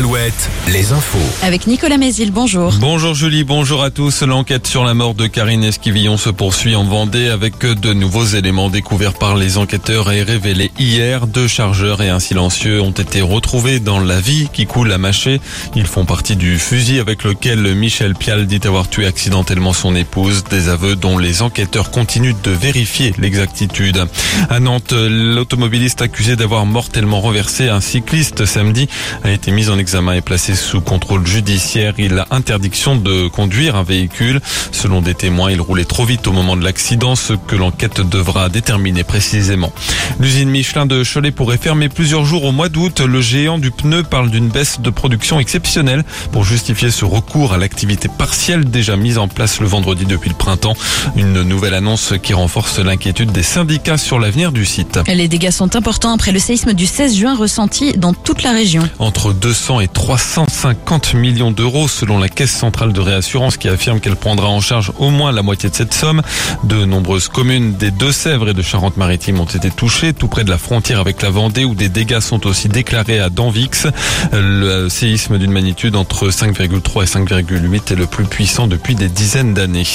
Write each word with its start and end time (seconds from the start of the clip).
Alouette, 0.00 0.48
les 0.72 0.92
infos. 0.92 1.18
Avec 1.42 1.66
Nicolas 1.66 1.98
Mézil, 1.98 2.30
bonjour. 2.30 2.72
Bonjour 2.80 3.12
Julie, 3.12 3.44
bonjour 3.44 3.82
à 3.82 3.90
tous. 3.90 4.22
L'enquête 4.22 4.66
sur 4.66 4.82
la 4.82 4.94
mort 4.94 5.12
de 5.12 5.26
Karine 5.26 5.62
Esquivillon 5.62 6.16
se 6.16 6.30
poursuit 6.30 6.74
en 6.74 6.84
Vendée 6.84 7.28
avec 7.28 7.58
de 7.58 7.92
nouveaux 7.92 8.24
éléments 8.24 8.70
découverts 8.70 9.12
par 9.12 9.36
les 9.36 9.58
enquêteurs 9.58 10.10
et 10.10 10.22
révélés 10.22 10.69
hier. 10.80 11.26
Deux 11.26 11.46
chargeurs 11.46 12.02
et 12.02 12.08
un 12.08 12.20
silencieux 12.20 12.80
ont 12.80 12.90
été 12.90 13.20
retrouvés 13.20 13.80
dans 13.80 14.00
la 14.00 14.20
vie 14.20 14.48
qui 14.52 14.66
coule 14.66 14.92
à 14.92 14.98
Maché. 14.98 15.40
Ils 15.76 15.86
font 15.86 16.04
partie 16.04 16.36
du 16.36 16.58
fusil 16.58 16.98
avec 16.98 17.22
lequel 17.22 17.74
Michel 17.74 18.14
Pial 18.14 18.46
dit 18.46 18.60
avoir 18.64 18.88
tué 18.88 19.06
accidentellement 19.06 19.72
son 19.72 19.94
épouse. 19.94 20.44
Des 20.50 20.68
aveux 20.68 20.96
dont 20.96 21.18
les 21.18 21.42
enquêteurs 21.42 21.90
continuent 21.90 22.34
de 22.42 22.50
vérifier 22.50 23.14
l'exactitude. 23.18 24.06
À 24.48 24.58
Nantes, 24.58 24.92
l'automobiliste 24.92 26.02
accusé 26.02 26.36
d'avoir 26.36 26.64
mortellement 26.66 27.20
renversé 27.20 27.68
un 27.68 27.80
cycliste 27.80 28.46
samedi 28.46 28.88
a 29.22 29.30
été 29.30 29.50
mis 29.50 29.68
en 29.68 29.78
examen 29.78 30.14
et 30.14 30.22
placé 30.22 30.54
sous 30.54 30.80
contrôle 30.80 31.26
judiciaire. 31.26 31.94
Il 31.98 32.18
a 32.18 32.26
interdiction 32.30 32.96
de 32.96 33.28
conduire 33.28 33.76
un 33.76 33.82
véhicule. 33.82 34.40
Selon 34.72 35.02
des 35.02 35.14
témoins, 35.14 35.50
il 35.50 35.60
roulait 35.60 35.84
trop 35.84 36.04
vite 36.04 36.26
au 36.26 36.32
moment 36.32 36.56
de 36.56 36.64
l'accident, 36.64 37.16
ce 37.16 37.34
que 37.34 37.56
l'enquête 37.56 38.00
devra 38.00 38.48
déterminer 38.48 39.04
précisément. 39.04 39.72
L'usine 40.18 40.48
Michelin 40.70 40.86
de 40.86 41.02
Cholet 41.02 41.32
pourrait 41.32 41.56
fermer 41.56 41.88
plusieurs 41.88 42.24
jours 42.24 42.44
au 42.44 42.52
mois 42.52 42.68
d'août. 42.68 43.00
Le 43.00 43.20
géant 43.20 43.58
du 43.58 43.72
pneu 43.72 44.04
parle 44.04 44.30
d'une 44.30 44.46
baisse 44.46 44.80
de 44.80 44.88
production 44.88 45.40
exceptionnelle 45.40 46.04
pour 46.30 46.44
justifier 46.44 46.92
ce 46.92 47.04
recours 47.04 47.52
à 47.52 47.58
l'activité 47.58 48.06
partielle 48.06 48.64
déjà 48.64 48.94
mise 48.94 49.18
en 49.18 49.26
place 49.26 49.58
le 49.58 49.66
vendredi 49.66 50.04
depuis 50.04 50.30
le 50.30 50.36
printemps. 50.36 50.76
Une 51.16 51.42
nouvelle 51.42 51.74
annonce 51.74 52.14
qui 52.22 52.34
renforce 52.34 52.78
l'inquiétude 52.78 53.32
des 53.32 53.42
syndicats 53.42 53.98
sur 53.98 54.20
l'avenir 54.20 54.52
du 54.52 54.64
site. 54.64 55.00
Les 55.08 55.26
dégâts 55.26 55.50
sont 55.50 55.74
importants 55.74 56.14
après 56.14 56.30
le 56.30 56.38
séisme 56.38 56.72
du 56.72 56.86
16 56.86 57.16
juin 57.16 57.34
ressenti 57.34 57.94
dans 57.94 58.14
toute 58.14 58.44
la 58.44 58.52
région. 58.52 58.88
Entre 59.00 59.32
200 59.32 59.80
et 59.80 59.88
350 59.88 61.14
millions 61.14 61.50
d'euros 61.50 61.88
selon 61.88 62.20
la 62.20 62.28
Caisse 62.28 62.56
centrale 62.56 62.92
de 62.92 63.00
réassurance 63.00 63.56
qui 63.56 63.66
affirme 63.66 63.98
qu'elle 63.98 64.14
prendra 64.14 64.46
en 64.46 64.60
charge 64.60 64.92
au 65.00 65.10
moins 65.10 65.32
la 65.32 65.42
moitié 65.42 65.68
de 65.68 65.74
cette 65.74 65.94
somme. 65.94 66.22
De 66.62 66.84
nombreuses 66.84 67.26
communes 67.26 67.74
des 67.74 67.90
Deux-Sèvres 67.90 68.50
et 68.50 68.54
de 68.54 68.62
Charente-Maritime 68.62 69.40
ont 69.40 69.46
été 69.46 69.68
touchées, 69.70 70.12
tout 70.12 70.28
près 70.28 70.44
de 70.44 70.50
la 70.50 70.59
frontière 70.60 71.00
avec 71.00 71.22
la 71.22 71.30
Vendée 71.30 71.64
où 71.64 71.74
des 71.74 71.88
dégâts 71.88 72.20
sont 72.20 72.46
aussi 72.46 72.68
déclarés 72.68 73.18
à 73.18 73.30
Danvix. 73.30 73.86
Le 74.32 74.88
séisme 74.88 75.38
d'une 75.38 75.50
magnitude 75.50 75.96
entre 75.96 76.28
5,3 76.28 77.02
et 77.02 77.06
5,8 77.06 77.92
est 77.92 77.96
le 77.96 78.06
plus 78.06 78.24
puissant 78.24 78.66
depuis 78.66 78.94
des 78.94 79.08
dizaines 79.08 79.54
d'années. 79.54 79.86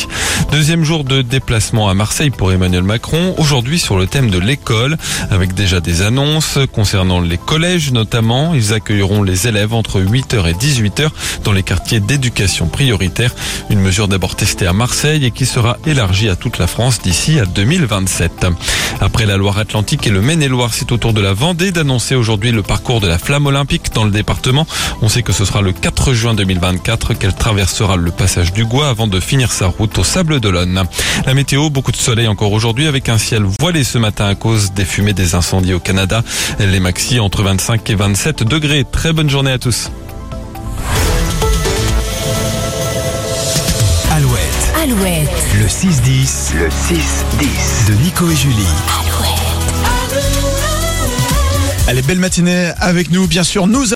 Deuxième 0.52 0.84
jour 0.84 1.04
de 1.04 1.22
déplacement 1.22 1.90
à 1.90 1.94
Marseille 1.94 2.32
pour 2.32 2.52
Emmanuel 2.52 2.84
Macron, 2.84 3.36
aujourd'hui 3.38 3.80
sur 3.80 3.98
le 3.98 4.08
thème 4.08 4.30
de 4.30 4.40
l'école, 4.40 4.98
avec 5.30 5.54
déjà 5.54 5.80
des 5.80 6.02
annonces 6.02 6.58
concernant 6.74 7.22
les 7.22 7.38
collèges 7.38 7.92
notamment. 7.92 8.54
Ils 8.54 8.74
accueilleront 8.74 9.24
les 9.24 9.48
élèves 9.48 9.74
entre 9.74 10.02
8h 10.02 10.50
et 10.50 10.54
18h 10.54 11.10
dans 11.44 11.52
les 11.52 11.64
quartiers 11.64 12.00
d'éducation 12.00 12.68
prioritaire. 12.68 13.34
Une 13.70 13.80
mesure 13.80 14.08
d'abord 14.08 14.36
testée 14.36 14.68
à 14.68 14.74
Marseille 14.74 15.26
et 15.26 15.32
qui 15.32 15.46
sera 15.46 15.78
élargie 15.86 16.30
à 16.30 16.36
toute 16.36 16.58
la 16.58 16.68
France 16.68 17.02
d'ici 17.02 17.40
à 17.40 17.46
2027. 17.46 18.48
Après 19.02 19.26
la 19.26 19.38
Loire-Atlantique 19.38 20.08
et 20.08 20.10
le 20.10 20.22
Maine-et-Loire, 20.22 20.55
c'est 20.72 20.92
au 20.92 20.98
tour 20.98 21.14
de 21.14 21.22
la 21.22 21.34
Vendée 21.34 21.72
d'annoncer 21.72 22.16
aujourd'hui 22.16 22.52
le 22.52 22.64
parcours 22.64 23.02
de 23.02 23.08
la 23.08 23.18
flamme 23.18 23.46
olympique 23.46 23.94
dans 23.94 24.06
le 24.06 24.12
département. 24.12 24.66
On 25.02 25.10
sait 25.10 25.22
que 25.22 25.34
ce 25.34 25.44
sera 25.44 25.62
le 25.62 25.74
4 25.74 26.14
juin 26.14 26.34
2024 26.34 27.14
qu'elle 27.14 27.36
traversera 27.36 27.98
le 27.98 28.12
passage 28.12 28.54
du 28.54 28.66
Gois 28.66 28.88
avant 28.88 29.08
de 29.08 29.20
finir 29.20 29.52
sa 29.52 29.68
route 29.68 29.98
au 29.98 30.04
Sable 30.04 30.40
d'Olonne. 30.40 30.84
La 31.26 31.34
météo, 31.34 31.70
beaucoup 31.70 31.92
de 31.92 31.98
soleil 31.98 32.28
encore 32.28 32.54
aujourd'hui 32.54 32.88
avec 32.88 33.10
un 33.10 33.18
ciel 33.18 33.44
voilé 33.60 33.84
ce 33.84 33.98
matin 33.98 34.28
à 34.28 34.36
cause 34.36 34.72
des 34.72 34.86
fumées 34.86 35.14
des 35.14 35.36
incendies 35.36 35.74
au 35.74 35.80
Canada. 35.80 36.24
Les 36.60 36.80
maxi 36.80 37.20
entre 37.20 37.44
25 37.44 37.90
et 37.90 37.96
27 37.96 38.44
degrés. 38.44 38.86
Très 38.90 39.12
bonne 39.14 39.30
journée 39.30 39.52
à 39.52 39.60
tous. 39.60 39.92
Alouette, 44.12 44.74
Alouette, 44.82 45.30
le 45.60 45.66
6-10. 45.66 46.56
Le 46.58 46.70
6-10. 46.70 47.88
De 47.90 47.94
Nico 48.04 48.30
et 48.30 48.36
Julie. 48.36 48.68
Alouette. 49.02 49.55
Allez, 51.88 52.02
belle 52.02 52.18
matinée 52.20 52.72
avec 52.80 53.12
nous, 53.12 53.28
bien 53.28 53.44
sûr. 53.44 53.68
Nous 53.68 53.94